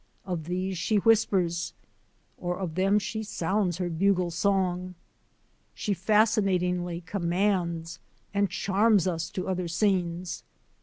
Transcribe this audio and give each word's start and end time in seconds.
Of 0.25 0.45
these 0.45 0.79
she 0.79 0.95
whispers, 0.97 1.73
or 2.39 2.57
of 2.57 2.73
them 2.73 2.97
she 2.97 3.21
sounds 3.21 3.77
her 3.77 3.87
bugle 3.87 4.31
song. 4.31 4.95
She 5.75 5.93
fascinat 5.93 6.61
ingly 6.63 7.05
commands 7.05 7.99
and 8.33 8.49
charms 8.49 9.05
us 9.05 9.29
to 9.29 9.47
other 9.47 9.67
scenes. 9.67 10.41